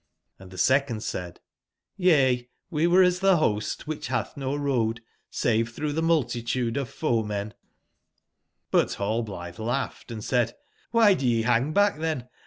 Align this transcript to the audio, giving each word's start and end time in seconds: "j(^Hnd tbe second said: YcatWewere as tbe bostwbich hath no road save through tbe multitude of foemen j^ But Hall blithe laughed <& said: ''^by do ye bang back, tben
"j(^Hnd 0.39 0.49
tbe 0.49 0.57
second 0.59 1.03
said: 1.03 1.39
YcatWewere 1.99 3.05
as 3.05 3.19
tbe 3.19 3.37
bostwbich 3.39 4.07
hath 4.07 4.35
no 4.35 4.55
road 4.55 5.01
save 5.29 5.69
through 5.69 5.93
tbe 5.93 6.03
multitude 6.03 6.75
of 6.75 6.89
foemen 6.89 7.49
j^ 7.49 7.53
But 8.71 8.95
Hall 8.95 9.21
blithe 9.23 9.59
laughed 9.59 10.11
<& 10.21 10.21
said: 10.23 10.55
''^by 10.91 11.15
do 11.15 11.27
ye 11.27 11.43
bang 11.43 11.71
back, 11.73 11.97
tben 11.97 12.27